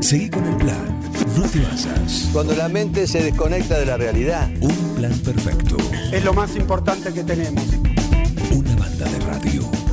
[0.00, 1.00] Seguí con el plan.
[1.36, 2.28] No te basas.
[2.32, 4.48] Cuando la mente se desconecta de la realidad.
[4.60, 5.76] Un plan perfecto.
[6.12, 7.64] Es lo más importante que tenemos.
[8.52, 9.83] Una banda de radio.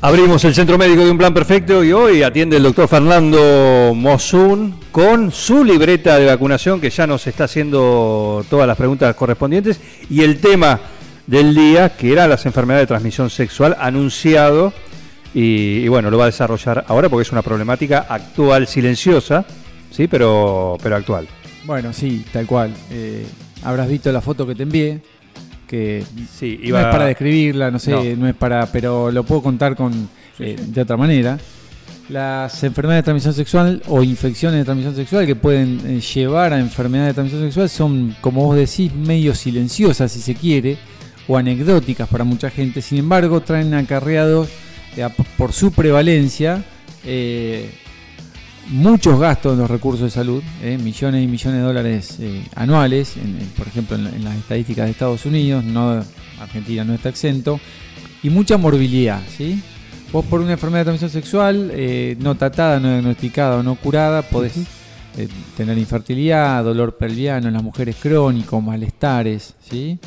[0.00, 4.78] Abrimos el centro médico de un plan perfecto y hoy atiende el doctor Fernando Mosun
[4.92, 10.22] con su libreta de vacunación que ya nos está haciendo todas las preguntas correspondientes y
[10.22, 10.78] el tema
[11.26, 14.72] del día que era las enfermedades de transmisión sexual anunciado
[15.34, 19.44] y, bueno, lo va a desarrollar ahora porque es una problemática actual, silenciosa,
[19.90, 21.26] sí, pero, pero actual.
[21.64, 22.72] Bueno, sí, tal cual.
[22.92, 23.26] Eh,
[23.64, 25.00] habrás visto la foto que te envié,
[25.68, 26.02] que
[26.36, 28.02] Sí, no es para describirla, no sé, No.
[28.16, 30.08] no, es para, pero lo puedo contar con
[30.40, 31.38] eh, de otra manera.
[32.08, 36.58] Las enfermedades de transmisión sexual o infecciones de transmisión sexual que pueden eh, llevar a
[36.58, 40.78] enfermedades de transmisión sexual son, como vos decís, medio silenciosas si se quiere,
[41.28, 42.80] o anecdóticas para mucha gente.
[42.80, 44.48] Sin embargo, traen acarreados
[44.96, 46.64] eh, por su prevalencia
[47.04, 47.70] eh,
[48.70, 53.16] muchos gastos en los recursos de salud, eh, millones y millones de dólares eh, anuales,
[53.16, 56.04] en- en, por ejemplo en, la- en las estadísticas de Estados Unidos, no
[56.40, 57.58] Argentina no está exento,
[58.22, 59.60] y mucha morbilidad, ¿sí?
[60.12, 64.22] Vos por una enfermedad de transmisión sexual eh, no tratada, no diagnosticada o no curada,
[64.22, 64.54] podés
[65.56, 69.98] tener infertilidad, dolor pelviano en las mujeres crónico, malestares, ¿sí?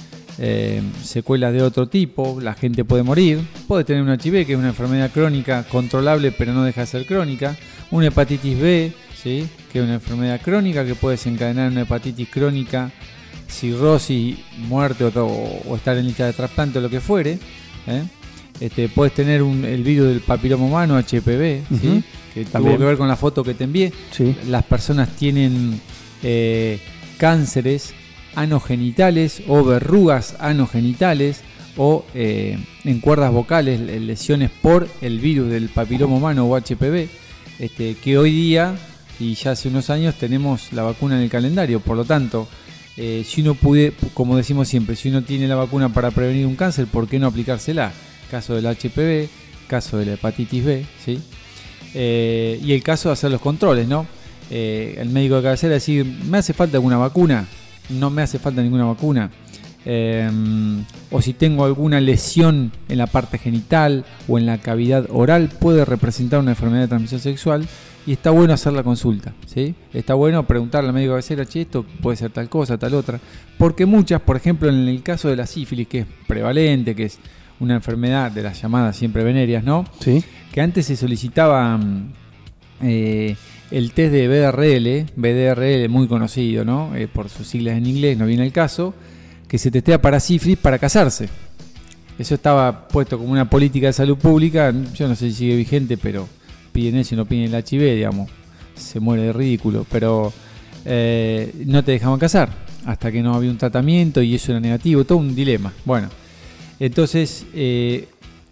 [1.03, 4.69] Secuelas de otro tipo, la gente puede morir, puede tener un HIV, que es una
[4.69, 7.55] enfermedad crónica controlable pero no deja de ser crónica,
[7.91, 9.47] una hepatitis B, ¿sí?
[9.71, 12.91] que es una enfermedad crónica que puede desencadenar una hepatitis crónica,
[13.49, 15.25] cirrosis, muerte o,
[15.67, 17.37] o estar en lista de trasplante o lo que fuere.
[17.87, 18.03] ¿eh?
[18.59, 21.63] Este, puedes tener un- el virus del papiloma humano, HPV,
[22.33, 22.77] que tuvo También.
[22.77, 23.91] que ver con la foto que te envié.
[24.11, 24.35] Sí.
[24.47, 25.79] Las personas tienen
[26.23, 26.79] eh,
[27.17, 27.93] cánceres
[28.35, 31.41] anogenitales o verrugas anogenitales
[31.77, 37.07] o eh, en cuerdas vocales le- lesiones por el virus del papiloma humano o HPV,
[37.61, 38.75] este, que hoy día
[39.19, 42.47] y ya hace unos años tenemos la vacuna en el calendario, por lo tanto,
[42.97, 46.55] eh, si uno puede, como decimos siempre, si uno tiene la vacuna para prevenir un
[46.55, 47.91] cáncer, ¿por qué no aplicársela?
[48.31, 49.29] Caso del HPV,
[49.67, 51.19] caso de la hepatitis B, ¿sí?
[51.93, 54.07] Eh, y el caso de hacer los controles, ¿no?
[54.49, 57.45] Eh, el médico de cabecera decir, ¿me hace falta alguna vacuna?
[57.89, 59.29] No me hace falta ninguna vacuna.
[61.11, 65.85] O si tengo alguna lesión en la parte genital o en la cavidad oral, puede
[65.85, 67.67] representar una enfermedad de transmisión sexual
[68.07, 69.75] y está bueno hacer la consulta, ¿sí?
[69.93, 73.19] Está bueno preguntarle al médico cabecera, che, esto puede ser tal cosa, tal otra,
[73.57, 77.19] porque muchas, por ejemplo, en el caso de la sífilis, que es prevalente, que es
[77.59, 79.85] una enfermedad de las llamadas siempre venéreas, ¿no?
[79.99, 80.23] Sí.
[80.51, 82.13] que antes se solicitaba mm,
[82.81, 83.35] eh,
[83.69, 86.95] el test de BDRL, BDRL muy conocido, ¿no?
[86.95, 88.95] Eh, por sus siglas en inglés, no viene el caso,
[89.51, 91.27] que se testea para sífilis para casarse.
[92.17, 95.97] Eso estaba puesto como una política de salud pública, yo no sé si sigue vigente,
[95.97, 96.25] pero
[96.71, 98.31] piden eso y no piden el HIV, digamos.
[98.75, 100.31] Se muere de ridículo, pero
[100.85, 102.47] eh, no te dejaban casar
[102.85, 105.73] hasta que no había un tratamiento y eso era negativo, todo un dilema.
[105.83, 106.07] Bueno,
[106.79, 108.07] entonces, eh,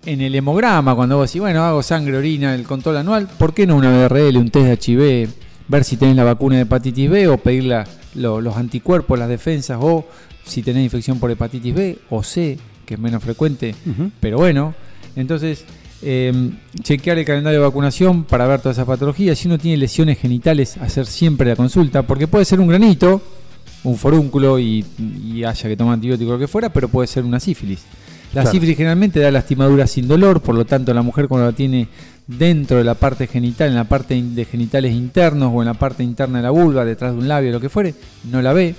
[0.06, 3.66] en el hemograma, cuando vos decís, bueno, hago sangre, orina, el control anual, ¿por qué
[3.66, 5.30] no una BRL, un test de HIV,
[5.70, 7.74] ver si tenés la vacuna de hepatitis B o pedir
[8.16, 10.06] los anticuerpos, las defensas, o
[10.50, 13.76] si tenés infección por hepatitis B o C, que es menos frecuente,
[14.20, 14.74] pero bueno,
[15.16, 15.64] entonces
[16.02, 16.52] eh,
[16.82, 19.38] chequear el calendario de vacunación para ver todas esas patologías.
[19.38, 23.22] Si uno tiene lesiones genitales, hacer siempre la consulta, porque puede ser un granito,
[23.84, 27.24] un forúnculo y, y haya que tomar antibiótico o lo que fuera, pero puede ser
[27.24, 27.80] una sífilis.
[28.34, 28.52] La Claro.
[28.52, 31.88] sífilis generalmente da lastimadura sin dolor, por lo tanto la mujer cuando la tiene
[32.28, 36.04] dentro de la parte genital, en la parte de genitales internos o en la parte
[36.04, 37.96] interna de la vulva, detrás de un labio, lo que fuere,
[38.32, 38.76] no la ve,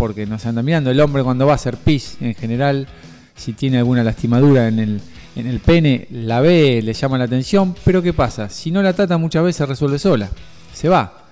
[0.00, 0.90] porque no se anda mirando.
[0.90, 2.88] El hombre cuando va a hacer pis, en general,
[3.36, 5.00] si tiene alguna lastimadura en el,
[5.36, 8.48] en el pene, la ve, le llama la atención, pero ¿qué pasa?
[8.48, 10.30] Si no la trata muchas veces resuelve sola,
[10.72, 11.26] se va.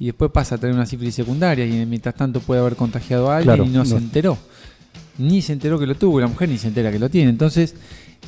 [0.00, 3.36] Y después pasa a tener una sífilis secundaria y mientras tanto puede haber contagiado a
[3.36, 4.38] alguien Claro, y no, se enteró.
[5.18, 7.28] Ni se enteró que lo tuvo, la mujer ni se entera que lo tiene.
[7.28, 7.74] Entonces,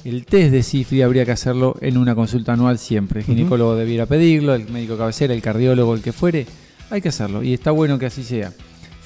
[0.05, 3.21] el test de sífilis habría que hacerlo en una consulta anual siempre.
[3.21, 6.47] El ginecólogo debiera pedirlo, el médico cabecera, el cardiólogo, el que fuere,
[6.91, 7.43] hay que hacerlo.
[7.43, 8.53] Y está bueno que así sea.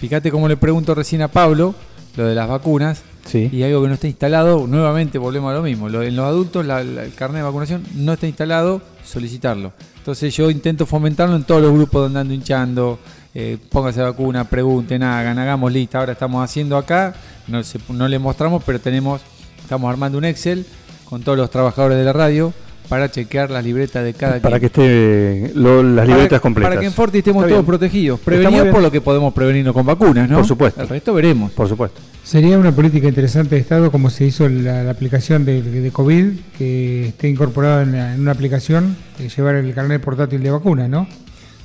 [0.00, 1.74] Fíjate cómo le pregunto recién a Pablo
[2.16, 3.48] lo de las vacunas Sí.
[3.52, 5.88] y algo que no está instalado, nuevamente volvemos a lo mismo.
[5.88, 9.72] En los adultos la- la- el carnet de vacunación no está instalado, solicitarlo.
[9.98, 12.98] Entonces yo intento fomentarlo en todos los grupos donde ando hinchando,
[13.34, 15.98] eh, póngase vacuna, pregunten, hagan, hagamos lista.
[15.98, 17.14] Ahora estamos haciendo acá,
[17.46, 19.20] no, se- no le mostramos, pero tenemos,
[19.62, 20.64] estamos armando un Excel
[21.04, 22.52] con todos los trabajadores de la radio
[22.90, 24.86] para chequear las libretas de cada Para que quien.
[24.86, 26.68] esté lo- las libretas para, completas.
[26.70, 27.66] Para que en Forti estemos Está todos bien.
[27.66, 28.20] protegidos.
[28.20, 30.36] Prevenidos por lo que podemos prevenirnos con vacunas, ¿no?
[30.38, 30.82] Por supuesto.
[30.82, 31.52] El resto veremos.
[31.52, 32.00] Por supuesto.
[32.24, 36.26] Sería una política interesante de Estado como se hizo la, la aplicación de, de COVID,
[36.58, 41.06] que esté incorporada en, una aplicación, eh, llevar el carnet portátil de vacuna, ¿no?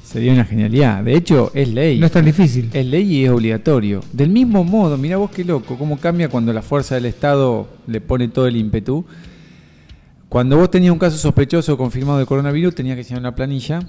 [0.04, 1.04] Sería una genialidad.
[1.04, 2.00] De hecho, es ley.
[2.00, 2.70] No es tan difícil.
[2.72, 4.02] Es ley y es obligatorio.
[4.14, 8.00] Del mismo modo, mira vos qué loco, cómo cambia cuando la fuerza del Estado le
[8.00, 9.04] pone todo el ímpetu.
[10.36, 13.80] Cuando vos tenías un caso sospechoso confirmado de coronavirus, tenías que llenar una planilla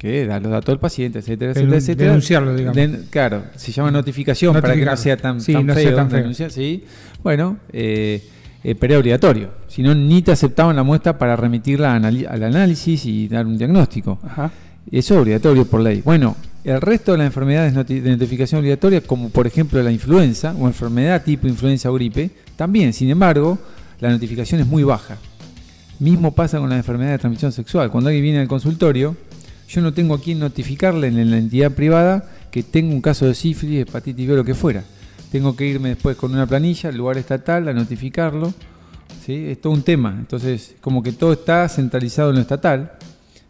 [0.00, 2.08] que da los datos del paciente, etcétera, etcétera, etcétera.
[2.08, 2.74] denunciarlo, digamos.
[2.76, 5.94] Den- claro, se llama notificación para que no sea tan, Sí, tan no sea feo.
[5.94, 6.18] tan feo.
[6.18, 6.82] denunciar, sí.
[7.22, 8.20] Bueno, eh,
[8.64, 9.50] eh, pero era obligatorio.
[9.68, 14.18] Si no, ni te aceptaban la muestra para remitirla al análisis y dar un diagnóstico.
[14.24, 14.50] Ajá.
[14.90, 16.02] Eso es obligatorio por ley.
[16.04, 16.34] Bueno,
[16.64, 21.22] el resto de las enfermedades de notificación obligatoria, como por ejemplo la influenza o enfermedad
[21.22, 23.56] tipo influenza o gripe, también, sin embargo,
[24.00, 25.16] la notificación es muy baja.
[25.98, 27.90] Mismo pasa con la enfermedad de transmisión sexual.
[27.90, 29.16] Cuando alguien viene al consultorio,
[29.68, 33.34] yo no tengo a quien notificarle en la entidad privada que tengo un caso de
[33.34, 34.84] sífilis, hepatitis B o lo que fuera.
[35.32, 38.52] Tengo que irme después con una planilla al lugar estatal a notificarlo.
[39.24, 39.46] ¿sí?
[39.48, 40.14] Es todo un tema.
[40.18, 42.92] Entonces, como que todo está centralizado en lo estatal,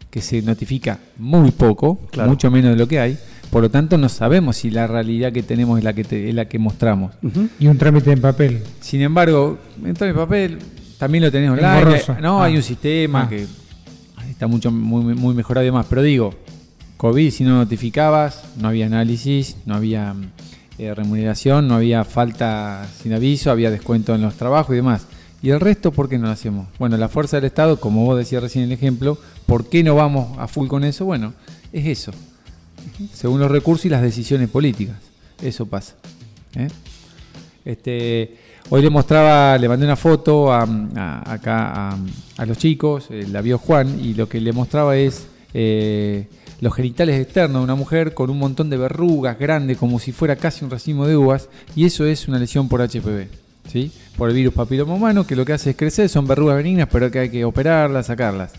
[0.09, 2.29] que se notifica muy poco, Claro.
[2.29, 3.17] mucho menos de lo que hay.
[3.51, 6.35] Por lo tanto, no sabemos si la realidad que tenemos es la que, te- es
[6.35, 7.13] la que mostramos.
[7.59, 8.63] Y un trámite en papel.
[8.81, 10.57] Sin embargo, entra en papel,
[10.97, 11.75] también lo tenés online.
[11.83, 12.15] borroso.
[12.21, 12.45] No, Ah.
[12.45, 13.29] hay un sistema Ah.
[13.29, 13.45] que
[14.29, 15.85] está mucho muy, muy mejorado y demás.
[15.89, 16.33] Pero digo,
[16.97, 20.15] COVID, si no notificabas, no había análisis, no había
[20.79, 25.07] eh, remuneración, no había falta sin aviso, había descuento en los trabajos y demás.
[25.41, 26.67] ¿Y el resto por qué no lo hacemos?
[26.77, 29.17] Bueno, la fuerza del Estado, como vos decías recién en el ejemplo,
[29.47, 31.05] ¿por qué no vamos a full con eso?
[31.05, 31.33] Bueno,
[31.73, 32.11] es eso.
[33.13, 34.97] Según los recursos y las decisiones políticas.
[35.41, 35.93] Eso pasa.
[36.55, 36.67] ¿eh?
[37.65, 38.35] Este,
[38.69, 40.63] hoy le mostraba, le mandé una foto a,
[41.25, 41.97] acá a,
[42.37, 46.27] a los chicos, eh, la vio Juan, y lo que le mostraba es eh,
[46.59, 50.35] los genitales externos de una mujer con un montón de verrugas grandes, como si fuera
[50.35, 53.27] casi un racimo de uvas, y eso es una lesión por HPV,
[53.71, 53.91] ¿sí?
[54.17, 57.11] por el virus papiloma humano, que lo que hace es crecer, son verrugas benignas, pero
[57.11, 58.53] que hay que operarlas, sacarlas.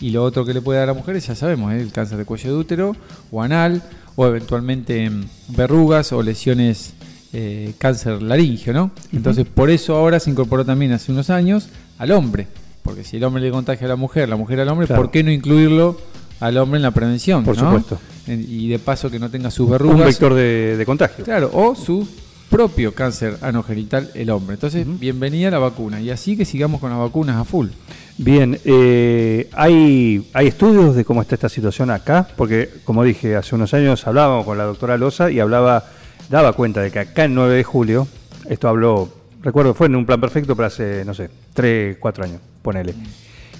[0.00, 1.80] Y lo otro que le puede dar a mujeres, ya sabemos, ¿eh?
[1.80, 2.96] el cáncer de cuello de útero
[3.30, 3.82] o anal,
[4.16, 5.24] o eventualmente mm,
[5.56, 6.94] verrugas o lesiones
[7.34, 8.90] eh, cáncer laringio, ¿no?
[9.12, 12.46] Entonces, por eso ahora se incorporó también hace unos años al hombre.
[12.82, 15.02] Porque si el hombre le contagia a la mujer, la mujer al hombre, Claro.
[15.02, 15.98] ¿por qué no incluirlo
[16.40, 17.42] al hombre en la prevención?
[17.44, 17.64] Por ¿no?
[17.64, 17.98] supuesto.
[18.26, 20.06] Y de paso que no tenga sus Un verrugas.
[20.06, 21.24] vector de, de contagio.
[21.24, 22.06] Claro, o su
[22.50, 24.54] propio cáncer anogenital el hombre.
[24.54, 26.00] Entonces, bienvenida a la vacuna.
[26.00, 27.68] Y así que sigamos con las vacunas a full.
[28.16, 32.28] Bien, eh, ¿hay, ¿hay estudios de cómo está esta situación acá?
[32.36, 35.84] Porque, como dije, hace unos años hablábamos con la doctora Loza y hablaba,
[36.30, 38.08] daba cuenta de que acá el 9 de julio,
[38.48, 39.12] esto habló,
[39.42, 42.94] recuerdo, fue en un plan perfecto, pero hace, no sé, 3, 4 años, ponele.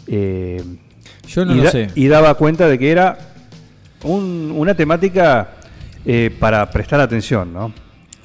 [0.06, 0.62] Eh,
[1.28, 1.90] Yo no y, lo da- sé.
[1.94, 3.18] y daba cuenta de que era
[4.02, 5.50] un- una temática
[6.06, 7.72] eh, para prestar atención, ¿no?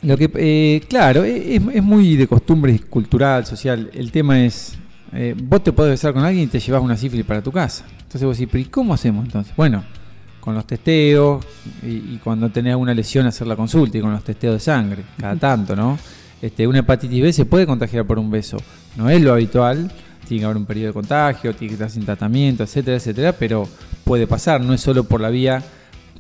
[0.02, 3.90] Lo que, eh, claro, e- es, es muy de costumbre cultural, social.
[3.94, 4.78] El tema es,
[5.14, 7.86] eh, vos te podés besar con alguien y te llevas una sífilis para tu casa.
[8.00, 9.54] Entonces vos decís, pero ¿y cómo hacemos entonces?
[9.56, 9.84] Bueno,
[10.50, 11.46] con los testeos
[11.84, 15.04] y, y cuando tenés una lesión hacer la consulta y con los testeos de sangre,
[15.20, 15.98] cada tanto, ¿no?
[16.42, 18.58] Este, una hepatitis B se puede contagiar por un beso.
[18.98, 19.92] No es lo habitual,
[20.28, 23.68] tiene que haber un periodo de contagio, tiene que estar sin tratamiento, etcétera, etcétera, pero
[24.04, 25.62] puede pasar, no es solo por la vía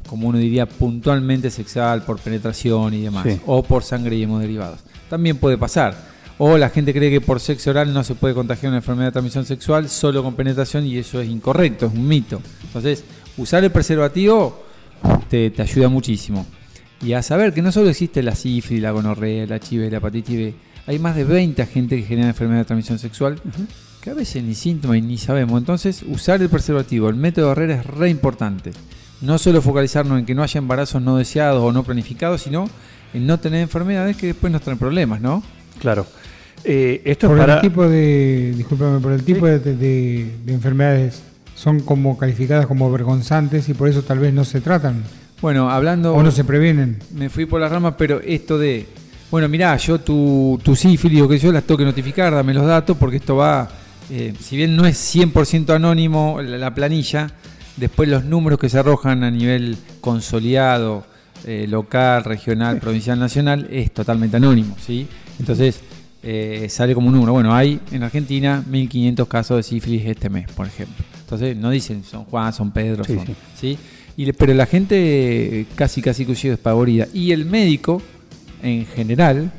[0.08, 3.40] como uno diría, puntualmente sexual, por penetración y demás, Sí.
[3.46, 4.80] o por sangre y hemoderivados.
[5.08, 5.96] También puede pasar.
[6.40, 9.12] O la gente cree que por sexo oral no se puede contagiar una enfermedad de
[9.12, 12.42] transmisión sexual solo con penetración y eso es incorrecto, es un mito.
[12.64, 13.04] Entonces,
[13.40, 14.64] usar el preservativo
[15.30, 16.46] te, te ayuda muchísimo.
[17.02, 20.36] Y a saber que no solo existe la sífilis, la gonorrea, la HIV, la hepatitis
[20.38, 20.54] B,
[20.88, 23.40] hay más de 20 agentes que generan enfermedad de transmisión sexual
[24.02, 25.58] que a veces ni síntomas y ni sabemos.
[25.60, 28.72] Entonces, usar el preservativo, el método Herrera es re importante.
[29.22, 32.70] No solo focalizarnos en que no haya embarazos no deseados o no planificados, sino
[33.14, 35.44] en no tener enfermedades que después nos traen problemas, ¿no?
[35.80, 36.06] Claro.
[36.64, 37.56] Eh, esto Por es para...
[37.56, 41.22] el tipo de, discúlpame, por el tipo de, de- de enfermedades
[41.60, 45.04] son como calificadas como vergonzantes y por eso tal vez no se tratan
[45.42, 46.14] Bueno, hablando...
[46.16, 47.00] o no se previenen.
[47.14, 48.86] Me fui por las ramas, pero esto de...
[49.30, 52.66] Bueno, mirá, yo tu, tu sífilis o que yo las tengo que notificar, dame los
[52.66, 53.68] datos, porque esto va...
[54.10, 57.30] eh, si bien no es 100% anónimo la, la planilla,
[57.76, 61.04] después los números que se arrojan a nivel consolidado,
[61.46, 65.08] eh, local, regional, provincial, nacional, es totalmente anónimo, ¿sí?
[65.40, 65.82] Entonces,
[66.24, 67.34] eh, sale como un número.
[67.34, 71.04] Bueno, hay en Argentina 1.500 casos de sífilis este mes, por ejemplo.
[71.30, 73.26] Entonces, no dicen son Juan, son Pedro, Sí, son...
[73.28, 73.36] sí.
[73.56, 73.78] ¿sí?
[74.18, 77.08] Y pero la gente eh, casi casi que llega despavorida.
[77.14, 78.02] Y el médico,
[78.64, 79.52] en general,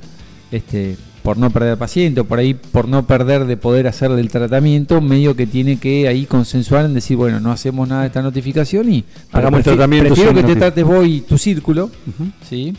[0.50, 4.30] este, por no perder paciente o por ahí por no perder de poder hacerle el
[4.30, 8.20] tratamiento, medio que tiene que ahí consensuar en decir, bueno, no hacemos nada de esta
[8.20, 11.88] notificación y Hagamos el tratamiento Prefiero que te trates vos y tu círculo,
[12.48, 12.74] ¿sí?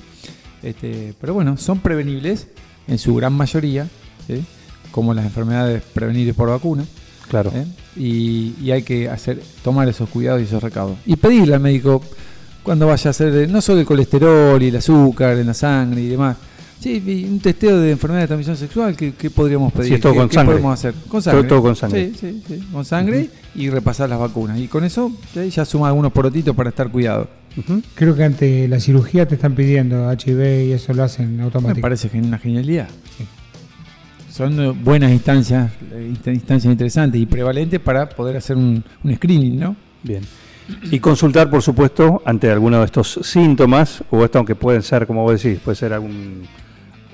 [0.62, 2.48] Este, pero bueno, son prevenibles
[2.90, 3.88] en su gran mayoría,
[4.28, 4.44] ¿sí?
[4.92, 6.84] como las enfermedades prevenibles por vacuna.
[7.30, 7.52] Claro.
[7.56, 7.66] ¿eh?
[7.96, 10.98] Y, y hay que hacer tomar esos cuidados y esos recaudos.
[11.06, 12.02] Y pedirle al médico
[12.64, 16.02] cuando vaya a hacer, eh, no solo el colesterol y el azúcar en la sangre
[16.02, 16.38] y demás.
[16.80, 19.90] Sí, un testeo de enfermedad de transmisión sexual, ¿qué, qué podríamos pedir?
[19.90, 20.54] Sí, es todo ¿Qué, con qué sangre.
[20.54, 20.94] podemos hacer?
[20.94, 21.48] Con Todo- sangre.
[21.50, 22.12] todo con sangre.
[22.12, 24.58] Sí, sí, sí, con sangre y repasar las vacunas.
[24.58, 27.28] Y con eso ya, ya suma algunos porotitos para estar cuidado.
[27.96, 31.82] Creo que ante la cirugía te están pidiendo HIV y eso lo hacen Me automático.
[31.82, 32.88] parece que es una genialidad.
[33.18, 33.26] Sí.
[34.34, 35.81] Son eh, buenas instancias, inst-
[36.12, 39.76] instancias interesantes y prevalentes para poder hacer un, un screening, ¿no?
[40.04, 40.22] Bien.
[40.92, 45.24] Y consultar, por supuesto, ante alguno de estos síntomas, o esto aunque pueden ser, como
[45.24, 46.48] vos decís, puede ser algún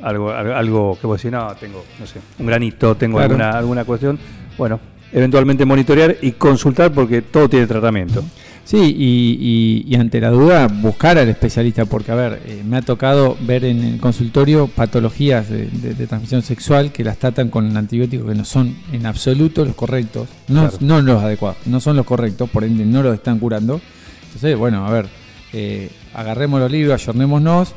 [0.01, 3.34] algo, algo, que vos decís, no, tengo, no sé, un granito, tengo Claro.
[3.34, 4.20] alguna, alguna cuestión.
[4.58, 4.80] Bueno,
[5.12, 8.24] eventualmente monitorear y consultar porque todo tiene tratamiento.
[8.67, 12.75] Sí, y, y- y ante la duda buscar al especialista, porque a ver, eh, me
[12.75, 17.47] ha tocado ver en el consultorio patologías de, de- de transmisión sexual que las tratan
[17.50, 20.77] con antibióticos que no son en absoluto los correctos, no, Claro.
[20.81, 23.79] no los adecuados, no son los correctos, por ende no los están curando.
[24.25, 25.05] Entonces, bueno, a ver,
[25.53, 27.74] eh, agarremos los libros, ayornémonos,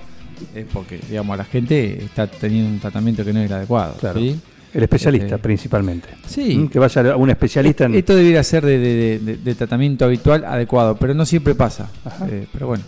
[0.57, 3.95] eh, porque digamos la gente está teniendo un tratamiento que no es el adecuado.
[4.01, 4.19] Claro.
[4.19, 4.41] ¿sí?
[4.73, 6.09] El especialista, Este, principalmente.
[6.27, 6.57] Sí.
[6.57, 7.95] Mm, Que vaya a un especialista en...
[7.95, 11.91] Esto debería ser de, de- de- de tratamiento habitual adecuado, pero no siempre pasa.
[12.05, 12.27] Ajá.
[12.29, 12.85] Eh, pero bueno.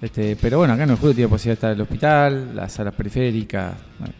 [0.00, 2.92] Este, pero bueno, acá en el juego tiene posibilidad de estar el hospital, las salas
[2.94, 3.72] periféricas,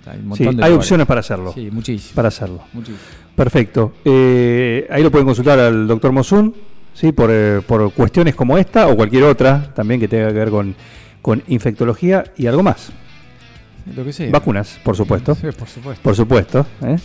[0.07, 0.77] hay un Sí, montón de hay lugares.
[0.79, 1.53] opciones para hacerlo.
[1.53, 2.15] Sí, muchísimo.
[2.15, 2.63] Para hacerlo.
[2.73, 2.99] muchísimo.
[3.37, 3.93] Perfecto.
[4.05, 6.55] Eh, ahí lo pueden consultar al doctor Mosun,
[6.95, 7.13] ¿sí?
[7.13, 10.75] por, eh, por cuestiones como esta o cualquier otra también que tenga que ver con,
[11.21, 12.91] con infectología y algo más.
[13.95, 14.31] Lo que sea.
[14.31, 15.35] Vacunas, por supuesto.
[15.35, 16.03] Sí, por supuesto.
[16.03, 16.67] Por supuesto.
[16.83, 16.97] ¿eh?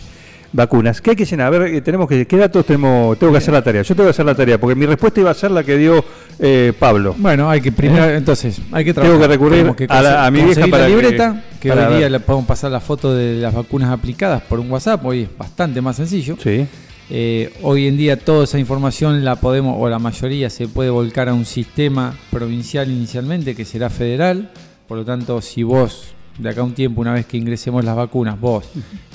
[0.54, 1.00] Vacunas.
[1.00, 1.46] ¿Qué hay que llenar?
[1.46, 3.18] A ver, eh, tenemos que, ¿qué datos tenemos?
[3.18, 3.80] Tengo que hacer la tarea.
[3.82, 6.04] Yo tengo que hacer la tarea porque mi respuesta iba a ser la que dio
[6.38, 7.14] eh, Pablo.
[7.16, 9.28] Bueno, hay que primero, entonces, hay que Tengo trabajar.
[9.28, 11.94] que recurrir que a la- a mi vieja para la que- libreta, que, para hoy
[11.94, 12.10] día ver.
[12.12, 15.80] le podemos pasar la foto de las vacunas aplicadas por un WhatsApp, hoy es bastante
[15.80, 16.36] más sencillo.
[16.42, 16.66] Sí.
[17.08, 21.28] Eh, hoy en día toda esa información la podemos, o la mayoría se puede volcar
[21.28, 24.50] a un sistema provincial inicialmente, que será federal.
[24.86, 27.94] Por lo tanto, si vos, de acá a un tiempo, una vez que ingresemos las
[27.96, 28.64] vacunas, vos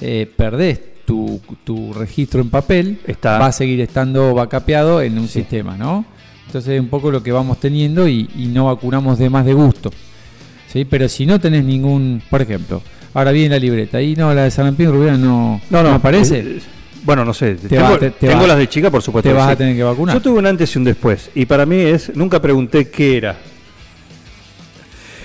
[0.01, 3.39] eh, perdés tu, tu registro en papel, Está.
[3.39, 6.05] va a seguir estando vacapeado en un sistema, ¿no?
[6.47, 9.53] Entonces es un poco lo que vamos teniendo y, y no vacunamos de más de
[9.53, 9.91] gusto.
[10.67, 10.85] ¿sí?
[10.85, 12.81] Pero si no tenés ningún, por ejemplo,
[13.13, 15.93] ahora viene la libreta, y no, la de sarampión rubia no, No, no.
[15.93, 16.39] aparece.
[16.39, 16.59] eh,
[17.03, 17.55] Bueno, no sé.
[17.55, 19.29] Te tengo va- te- te tengo va- las de chica, por supuesto.
[19.29, 19.51] te vas sí.
[19.53, 20.15] a tener que vacunar.
[20.15, 21.29] Yo tuve un antes y un después.
[21.35, 23.37] Y para mí es, nunca pregunté qué era.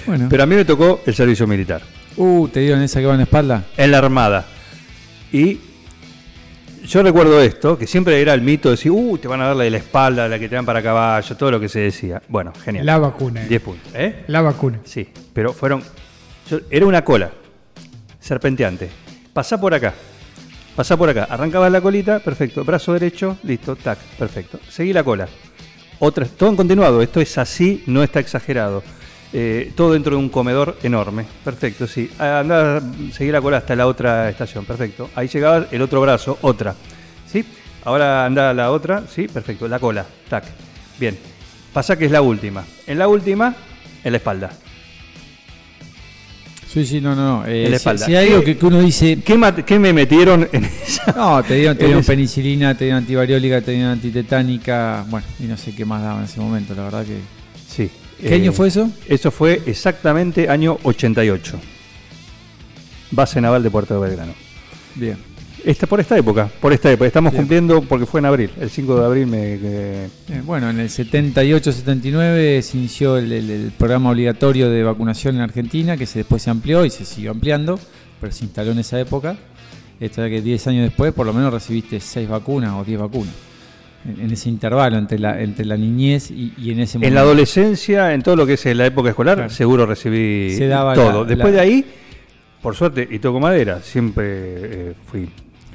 [0.07, 0.27] Bueno.
[0.31, 1.83] Pero a mí me tocó el servicio militar.
[2.17, 3.65] Uh, te dieron esa que va en la espalda.
[3.77, 4.47] en la Armada.
[5.33, 5.59] Y
[6.85, 9.57] yo recuerdo esto, que siempre era el mito de decir, uh, te van a dar
[9.57, 12.21] la de la espalda, la que te dan para caballo, todo lo que se decía.
[12.29, 12.85] Bueno, genial.
[12.85, 13.43] La vacuna.
[13.45, 13.93] 10 puntos.
[13.95, 14.25] ¿eh?
[14.27, 14.81] La vacuna.
[14.85, 15.83] Sí, pero fueron...
[16.51, 17.31] yo- era una cola,
[18.21, 18.91] serpenteante.
[19.33, 19.95] Pasá por acá,
[20.77, 21.25] pasá por acá.
[21.31, 22.65] Arrancabas la colita, perfecto.
[22.65, 24.59] Brazo derecho, listo, tac, perfecto.
[24.69, 25.29] Seguí la cola.
[26.01, 28.83] Otra, todo en continuado, esto es así, no está exagerado.
[29.35, 31.25] Eh, todo dentro de un comedor enorme.
[31.45, 32.11] Perfecto, sí.
[32.19, 34.65] Andá, seguí la cola hasta la otra estación.
[34.67, 35.09] Perfecto.
[35.15, 36.75] Ahí llegaba el otro brazo, otra.
[37.31, 37.45] ¿Sí?
[37.85, 39.05] Ahora anda a la otra.
[39.13, 39.67] Sí, perfecto.
[39.69, 40.05] La cola.
[40.29, 40.45] Tac.
[41.01, 41.17] Bien.
[41.73, 42.63] Pasa que es la última.
[42.87, 43.55] En la última,
[44.05, 44.51] en la espalda.
[46.69, 47.41] Sí, sí, no, no.
[47.41, 47.47] no.
[47.47, 48.07] Eh, En la si- espalda.
[48.07, 49.19] Si, hay ¿Qué- algo que, que uno dice.
[49.23, 51.13] ¿Qué, qué me metieron en esa?
[51.17, 55.05] No, te dieron, te dieron penicilina, te dieron antivariólica, te dieron antitetánica.
[55.09, 57.17] Bueno, y no sé qué más daba en ese momento, la verdad que.
[57.75, 57.91] Sí.
[58.21, 58.91] ¿Qué Eh, año fue eso?
[59.09, 61.59] Eso fue exactamente año 88.
[63.11, 64.35] Base Naval de Puerto de Belgrano.
[64.95, 65.17] Bien.
[65.65, 67.07] Esta, por esta época, por esta época.
[67.07, 67.43] Estamos Bien.
[67.43, 69.59] cumpliendo, porque fue en abril, el 5 de abril me...
[69.63, 70.09] Eh,
[70.45, 75.97] bueno, en el 78-79 se inició el, el- el programa obligatorio de vacunación en Argentina,
[75.97, 77.79] que se, después se amplió y se siguió ampliando,
[78.21, 79.37] pero se instaló en esa época.
[80.01, 83.33] Esto que 10 años después, por lo menos recibiste 6 vacunas o 10 vacunas.
[84.05, 87.09] En, ese intervalo entre la, entre la niñez y, y en ese momento.
[87.09, 89.51] En la adolescencia, en todo lo que es la época escolar, Claro.
[89.51, 91.23] seguro recibí Se daba todo.
[91.23, 91.85] la- Después la- de ahí,
[92.61, 95.29] por suerte, y toco madera, siempre eh, fui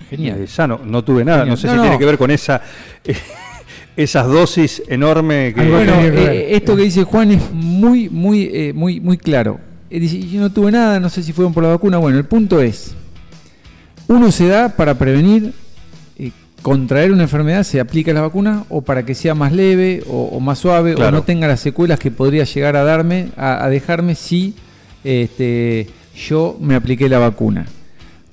[0.09, 0.41] Genial.
[0.41, 1.39] eh, sano, no tuve nada.
[1.39, 1.49] Genial.
[1.51, 1.83] No sé No, si no.
[1.83, 2.61] tiene que ver con esa
[3.95, 5.63] esas dosis enormes que...
[5.69, 9.59] Bueno, que eh, esto que dice Juan es muy, muy, eh, muy, muy claro.
[9.89, 11.97] Eh, dice, yo no tuve nada, no sé si fueron por la vacuna.
[11.97, 12.93] Bueno, el punto es,
[14.07, 15.53] uno se da para prevenir
[16.67, 20.39] contraer una enfermedad, se aplica la vacuna o para que sea más leve o, o
[20.41, 21.09] más suave Claro.
[21.15, 24.53] o no tenga las secuelas que podría llegar a darme, a, a dejarme si
[25.01, 25.87] este,
[26.27, 27.65] yo me apliqué la vacuna.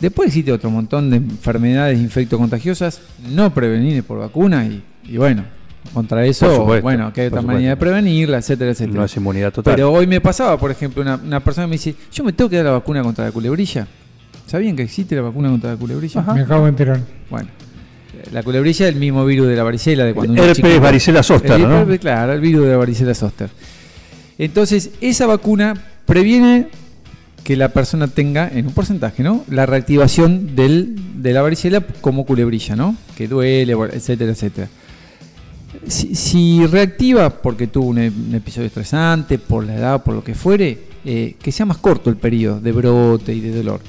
[0.01, 3.01] Después existe otro montón de enfermedades infectocontagiosas
[3.33, 5.45] no prevenibles por vacuna y, y bueno,
[5.93, 8.99] contra eso, supuesto, bueno, que hay otra manera de prevenirla, etcétera, etcétera.
[8.99, 9.77] No es inmunidad total.
[9.77, 12.57] Pero hoy me pasaba, por ejemplo, una, una persona me dice, yo me tengo que
[12.57, 13.87] dar la vacuna contra la culebrilla.
[14.47, 16.21] ¿Sabían que existe la vacuna contra la culebrilla?
[16.35, 17.01] Me acabo de enterar.
[17.31, 17.49] Bueno,
[18.33, 20.81] la culebrilla es el mismo virus de la varicela, de cuando uno herpes, es chiquito.
[20.81, 21.81] varicela zoster, El ¿no?
[21.81, 23.51] herpes, Claro, el virus de la varicela zoster.
[24.39, 25.75] Entonces, esa vacuna
[26.07, 26.69] previene
[27.45, 29.45] que la persona tenga, en un porcentaje, ¿no?
[29.51, 32.97] La reactivación del, de la varicela como culebrilla, ¿no?
[33.17, 34.69] Que duele, etcétera, etcétera.
[35.87, 40.35] Si, si reactiva porque tuvo un, un episodio estresante, por la edad, por lo que
[40.35, 43.81] fuere, eh, que sea más corto el periodo de brote y de dolor.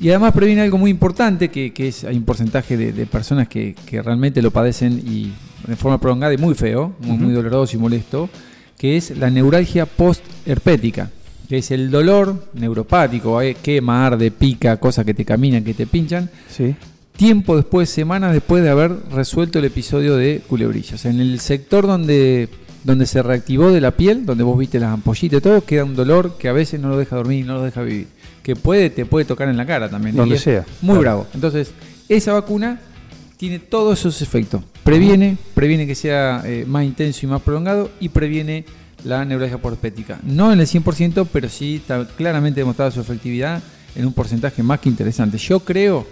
[0.00, 3.48] Y además previene algo muy importante, que, que es hay un porcentaje de, de personas
[3.48, 5.32] que, que realmente lo padecen y
[5.66, 8.28] de forma prolongada y muy feo, muy, muy doloroso y molesto,
[8.78, 11.10] que es la neuralgia post-herpética,
[11.48, 15.86] que es el dolor neuropático, eh, quema, arde, pica, cosas que te caminan, que te
[15.86, 16.74] pinchan, Sí.
[17.16, 20.96] tiempo después, semanas después de haber resuelto el episodio de culebrilla.
[20.96, 22.48] O sea, en el sector donde,
[22.84, 25.96] donde se reactivó de la piel, donde vos viste las ampollitas y todo, queda un
[25.96, 28.08] dolor que a veces no lo deja dormir, no lo deja vivir.
[28.46, 30.14] Que puede, te puede tocar en la cara también.
[30.14, 31.00] Donde sea, Muy claro.
[31.00, 31.26] bravo.
[31.34, 31.72] Entonces,
[32.08, 32.78] esa vacuna
[33.36, 34.62] tiene todos esos efectos.
[34.84, 38.64] Previene, previene que sea eh, más intenso y más prolongado y previene
[39.02, 40.20] la neuralgia porpética.
[40.22, 43.60] No en el 100%, pero sí está claramente demostrada su efectividad
[43.96, 45.38] en un porcentaje más que interesante.
[45.38, 46.06] Yo creo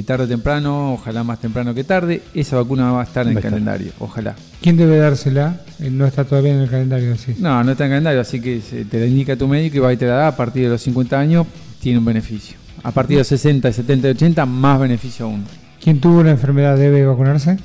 [0.00, 3.28] que tarde o temprano, ojalá más temprano que tarde, esa vacuna va a estar en
[3.28, 3.50] Va el estar.
[3.52, 3.92] calendario.
[3.98, 4.34] Ojalá.
[4.62, 5.60] ¿Quién debe dársela?
[5.78, 7.34] Eh, No está todavía en el calendario, sí.
[7.38, 9.92] No, no está en calendario, así que se- te la indica tu médico y va
[9.92, 11.46] y te la da a partir de los 50 años,
[11.80, 12.56] tiene un beneficio.
[12.82, 15.44] A partir de los 60, 70 y 80, más beneficio aún.
[15.82, 17.58] ¿Quién tuvo la enfermedad debe vacunarse?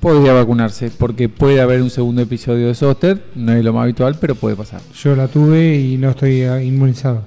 [0.00, 4.16] Podría vacunarse, porque puede haber un segundo episodio de zóster, no es lo más habitual,
[4.18, 4.80] pero puede pasar.
[5.02, 7.22] Yo la tuve y no estoy eh, inmunizado,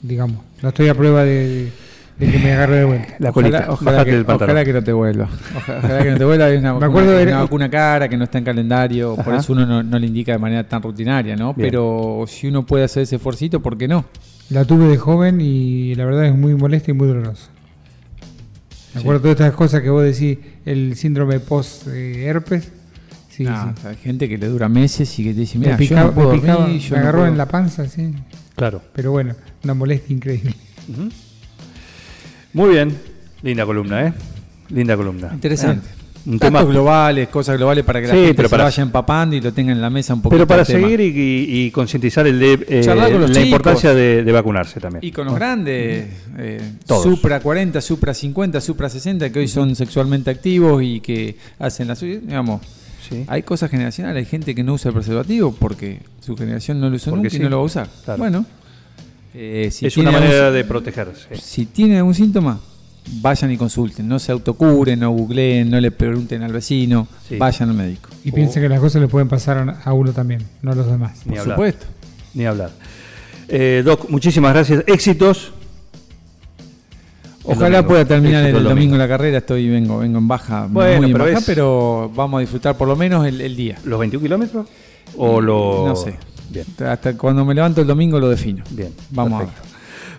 [0.00, 0.38] digamos.
[0.62, 1.70] No estoy a prueba de,
[2.18, 3.14] de que me agarre de vuelta.
[3.18, 3.66] La colita.
[3.70, 5.28] Ojalá, Bájate que, ojalá que no te vuelva.
[5.56, 6.46] Ojalá, ojalá que no te vuelva.
[6.48, 9.52] Una, Me vacuna, acuerdo de- una vacuna cara que no está en calendario, por eso
[9.52, 11.54] uno no, no le indica de manera tan rutinaria, ¿no?
[11.54, 11.68] Bien.
[11.70, 14.04] Pero si uno puede hacer ese esfuercito, ¿por qué no?
[14.50, 17.48] La tuve de joven y la verdad es muy molesta y muy dolorosa.
[18.94, 22.70] Me acuerdo de todas estas cosas que vos decís, el síndrome post-herpes.
[23.28, 23.86] Sí, No, sí.
[23.88, 26.14] hay gente que le dura meses y que te dice, mira, me picaba, yo no
[26.14, 27.32] puedo me, picaba, dormir, yo me no agarró puedo".
[27.32, 28.14] en la panza, sí.
[28.54, 28.80] Claro.
[28.92, 29.34] Pero bueno,
[29.64, 30.54] una molestia increíble.
[30.88, 31.08] Ujú.
[32.54, 32.96] Muy bien.
[33.42, 34.12] Linda columna, ¿eh?
[34.70, 35.30] Linda columna.
[35.34, 35.86] Interesante.
[35.86, 36.64] Eh, Un Datos tema.
[36.64, 39.72] globales, cosas globales para que la Sí, gente pero se vaya empapando y lo tenga
[39.72, 40.36] en la mesa un poquito.
[40.38, 43.36] Pero para seguir y, y- y concientizar el de, eh, la chicos.
[43.38, 45.04] importancia de, de vacunarse también.
[45.04, 47.02] Y con los grandes, eh, Todos.
[47.02, 51.94] Supra 40, Supra 50, Supra 60, que hoy son sexualmente activos y que hacen la
[51.94, 52.62] suya, digamos,
[53.06, 53.22] Sí.
[53.26, 56.96] hay cosas generacionales, hay gente que no usa el preservativo porque su generación no lo
[56.96, 57.36] usó Porque nunca sí.
[57.36, 57.88] y no lo va a usar.
[58.02, 58.18] Claro.
[58.18, 58.46] Bueno,
[59.34, 61.36] eh, si es una algún- manera de protegerse.
[61.36, 62.60] Si tienen algún síntoma,
[63.20, 67.36] vayan y consulten, no se autocuren, no googleen, no le pregunten al vecino, Sí.
[67.36, 68.08] vayan al médico.
[68.24, 71.18] Y piensen que las cosas le pueden pasar a- uno también, no a los demás.
[71.26, 71.56] Ni Por hablar.
[71.56, 71.86] supuesto.
[72.34, 72.70] Ni hablar.
[73.48, 74.84] Eh, Doc, muchísimas gracias.
[74.86, 75.52] Éxitos.
[77.46, 77.88] Ojalá domingo.
[77.88, 78.96] pueda terminar Éxito el el domingo domingo.
[78.96, 82.38] la carrera, estoy vengo vengo en baja, Bueno, muy en pero baja, es- pero vamos
[82.38, 83.76] a disfrutar por lo menos el, el día.
[83.84, 84.66] ¿Los 21 kilómetros?
[85.18, 85.84] ¿O lo.?
[85.86, 86.16] No sé.
[86.54, 88.62] Bien, Hasta cuando me levanto el domingo lo defino.
[88.70, 88.92] bien.
[89.10, 89.62] Vamos a perfecto.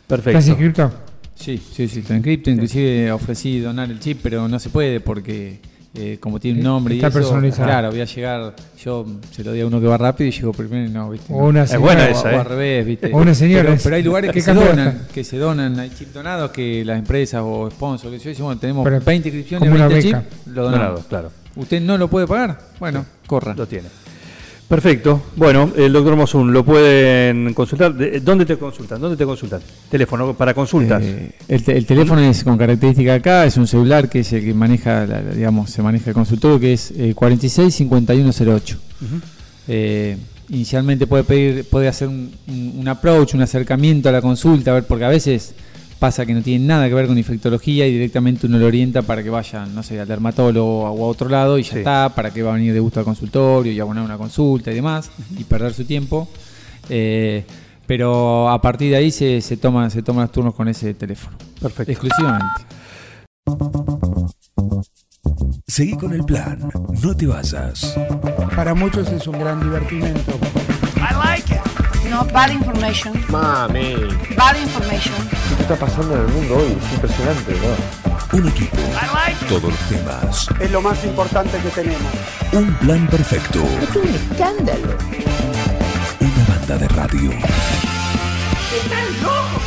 [0.07, 0.29] Perfecto.
[0.39, 0.91] ¿Estás inscrito?
[1.35, 5.59] Sí, sí, sí, estoy inscrito, inclusive ofrecí donar el chip, pero no se puede porque
[5.95, 7.67] eh, como tiene un nombre Está y eso, personalizado.
[7.67, 10.51] claro, voy a llegar, yo se lo di a uno que va rápido y llego
[10.51, 11.33] primero y no, ¿viste?
[11.33, 11.85] O una Es señora.
[11.95, 12.35] buena O- esa, o ¿eh?
[12.35, 13.11] al revés, ¿viste?
[13.13, 15.07] O una señora, Pero, es- pero hay lugares que ¿qué se donan, está?
[15.13, 18.59] que se donan, hay chip donados que las empresas o sponsors, que yo, dicen, bueno,
[18.61, 20.21] tenemos Pero 20 inscripciones, como una 20 beca.
[20.29, 20.87] chips, lo donamos.
[20.87, 21.31] Donado, claro.
[21.55, 22.59] ¿Usted no lo puede pagar?
[22.79, 23.53] Bueno, corra.
[23.55, 23.87] Lo tiene.
[24.67, 25.21] Perfecto.
[25.35, 27.93] Bueno, el doctor Mosun lo pueden consultar.
[27.93, 28.99] De- ¿Dónde te consultan?
[28.99, 29.61] ¿Dónde te consultan?
[29.91, 31.03] Teléfono para consultas.
[31.03, 34.43] Eh, el, te- el teléfono es con característica acá, es un celular que es el
[34.43, 38.77] que maneja, la- digamos, se maneja el consultorio, que es eh, 46 5108.
[39.03, 39.15] Ujú.
[39.67, 40.17] Eh,
[40.49, 45.05] inicialmente puede pedir, puede hacer un approach, un acercamiento a la consulta, a ver, porque
[45.05, 45.53] a veces
[46.05, 49.23] pasa que no tiene nada que ver con infectología y directamente uno lo orienta para
[49.23, 51.77] que vaya, no sé, al dermatólogo o a otro lado y ya Sí.
[51.79, 54.75] está, para que va a venir de gusto al consultorio y abonar una consulta y
[54.75, 56.27] demás, y perder su tiempo.
[56.89, 57.43] Eh,
[57.87, 61.35] pero a partir de ahí se, se toman se toman los turnos con ese teléfono,
[61.59, 61.91] Perfecto.
[61.91, 62.61] exclusivamente.
[65.67, 66.59] Seguí con el plan.
[67.01, 67.97] No te vayas.
[68.55, 70.33] Para muchos es un gran divertimento.
[72.15, 73.11] No, bad information.
[73.27, 73.93] Mami,
[74.37, 75.13] Bad information.
[75.57, 76.71] ¿qué está pasando en el mundo hoy?
[76.81, 78.37] Es impresionante, ¿no?
[78.37, 78.77] Un equipo.
[79.49, 80.47] Todos los temas.
[80.61, 82.13] Es lo más importante que tenemos.
[82.53, 83.61] Un plan perfecto.
[83.81, 84.97] Es un escándalo.
[86.21, 87.31] Una banda de radio.
[87.31, 89.64] ¡Están locos!